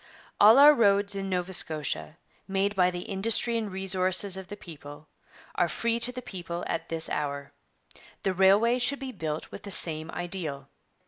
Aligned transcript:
'All 0.39 0.57
our 0.57 0.73
roads 0.73 1.13
in 1.13 1.29
Nova 1.29 1.53
Scotia, 1.53 2.17
made 2.47 2.75
by 2.75 2.89
the 2.89 3.01
industry 3.01 3.55
and 3.55 3.71
resources 3.71 4.35
of 4.35 4.47
the 4.47 4.57
people, 4.57 5.07
are 5.53 5.67
free 5.67 5.99
to 5.99 6.11
the 6.11 6.23
people 6.23 6.63
at 6.65 6.89
this 6.89 7.07
hour.' 7.07 7.51
The 8.23 8.33
railway 8.33 8.79
should 8.79 8.97
be 8.97 9.11
built 9.11 9.51
with 9.51 9.61
the 9.61 9.69
same 9.69 10.09
ideal. 10.09 10.69